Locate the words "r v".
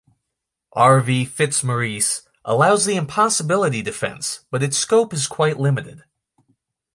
0.73-1.25